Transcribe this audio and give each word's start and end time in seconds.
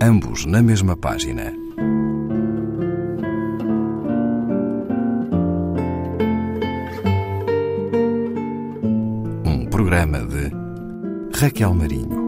ambos 0.00 0.44
na 0.44 0.62
mesma 0.62 0.96
página. 0.96 1.52
Um 9.44 9.66
programa 9.70 10.18
de 10.20 10.50
Raquel 11.38 11.74
Marinho. 11.74 12.26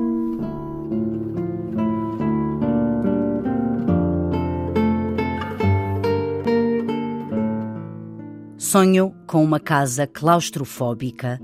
Sonho 8.56 9.14
com 9.26 9.42
uma 9.42 9.58
casa 9.58 10.06
claustrofóbica, 10.06 11.40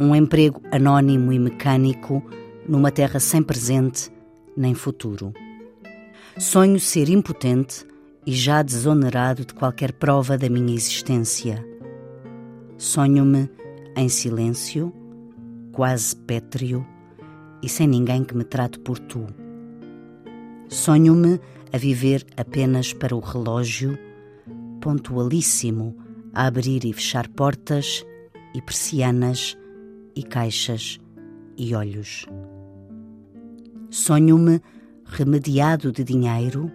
um 0.00 0.14
emprego 0.14 0.60
anónimo 0.70 1.32
e 1.32 1.38
mecânico 1.38 2.22
numa 2.68 2.90
terra 2.90 3.18
sem 3.18 3.42
presente 3.42 4.12
nem 4.56 4.74
futuro. 4.74 5.32
Sonho 6.38 6.80
ser 6.80 7.08
impotente 7.08 7.86
e 8.26 8.32
já 8.32 8.60
desonerado 8.60 9.44
de 9.44 9.54
qualquer 9.54 9.92
prova 9.92 10.36
da 10.36 10.48
minha 10.48 10.74
existência. 10.74 11.64
Sonho-me 12.76 13.48
em 13.96 14.08
silêncio, 14.08 14.92
quase 15.70 16.16
pétreo 16.16 16.84
e 17.62 17.68
sem 17.68 17.86
ninguém 17.86 18.24
que 18.24 18.36
me 18.36 18.42
trate 18.42 18.80
por 18.80 18.98
tu. 18.98 19.28
Sonho-me 20.68 21.40
a 21.72 21.78
viver 21.78 22.26
apenas 22.36 22.92
para 22.92 23.14
o 23.14 23.20
relógio, 23.20 23.96
pontualíssimo 24.80 25.96
a 26.32 26.48
abrir 26.48 26.84
e 26.84 26.92
fechar 26.92 27.28
portas 27.28 28.04
e 28.52 28.60
persianas 28.60 29.56
e 30.16 30.22
caixas 30.24 30.98
e 31.56 31.76
olhos. 31.76 32.26
Sonho-me 33.88 34.60
remediado 35.14 35.92
de 35.92 36.02
dinheiro, 36.02 36.72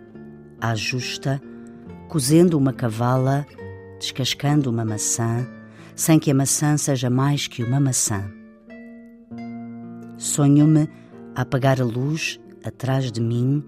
à 0.61 0.73
justa, 0.73 1.41
cozendo 2.07 2.57
uma 2.57 2.71
cavala, 2.71 3.45
descascando 3.99 4.69
uma 4.69 4.85
maçã, 4.85 5.45
sem 5.93 6.17
que 6.17 6.31
a 6.31 6.33
maçã 6.33 6.77
seja 6.77 7.09
mais 7.09 7.47
que 7.49 7.61
uma 7.61 7.81
maçã. 7.81 8.23
Sonho-me 10.17 10.87
a 11.35 11.41
apagar 11.41 11.81
a 11.81 11.83
luz 11.83 12.39
atrás 12.63 13.11
de 13.11 13.19
mim, 13.19 13.61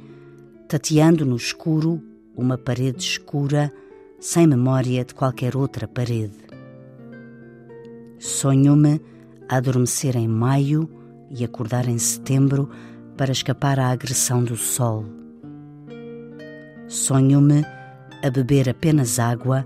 tateando 0.70 1.26
no 1.26 1.36
escuro 1.36 2.02
uma 2.34 2.58
parede 2.58 3.04
escura, 3.04 3.74
sem 4.22 4.48
memória 4.48 5.04
de 5.04 5.14
qualquer 5.14 5.58
outra 5.58 5.86
parede. 5.86 6.38
Sonho-me 8.18 9.02
a 9.50 9.58
adormecer 9.58 10.16
em 10.16 10.30
maio 10.30 10.90
e 11.30 11.44
acordar 11.44 11.90
em 11.90 11.98
setembro 11.98 12.70
para 13.22 13.34
escapar 13.34 13.80
à 13.80 13.90
agressão 13.92 14.44
do 14.44 14.58
sol. 14.58 15.06
Sonho-me 16.88 17.64
a 18.24 18.32
beber 18.32 18.68
apenas 18.68 19.20
água 19.20 19.64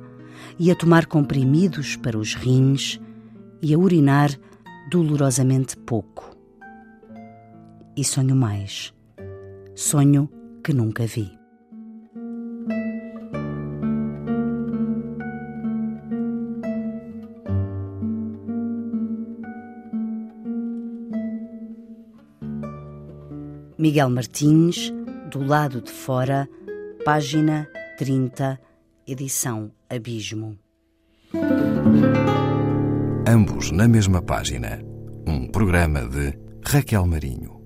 e 0.59 0.69
a 0.69 0.75
tomar 0.75 1.05
comprimidos 1.05 1.95
para 1.95 2.17
os 2.17 2.35
rins 2.35 2.99
e 3.61 3.73
a 3.73 3.77
urinar 3.77 4.29
dolorosamente 4.91 5.77
pouco. 5.77 6.35
E 7.95 8.03
sonho 8.03 8.35
mais. 8.35 8.93
Sonho 9.73 10.29
que 10.61 10.73
nunca 10.73 11.07
vi. 11.07 11.44
Miguel 23.77 24.09
Martins, 24.09 24.93
do 25.29 25.43
lado 25.43 25.81
de 25.81 25.91
fora, 25.91 26.47
página 27.03 27.67
30, 27.97 28.57
edição 29.05 29.69
Abismo. 29.89 30.57
Ambos 33.27 33.71
na 33.71 33.87
mesma 33.87 34.21
página. 34.21 34.81
Um 35.27 35.47
programa 35.47 36.07
de 36.07 36.37
Raquel 36.63 37.05
Marinho. 37.05 37.64